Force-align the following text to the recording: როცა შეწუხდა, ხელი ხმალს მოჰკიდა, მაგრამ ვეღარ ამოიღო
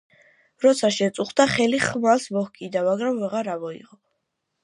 როცა 0.63 0.89
შეწუხდა, 0.95 1.45
ხელი 1.57 1.81
ხმალს 1.83 2.25
მოჰკიდა, 2.37 2.85
მაგრამ 2.87 3.19
ვეღარ 3.25 3.53
ამოიღო 3.57 4.01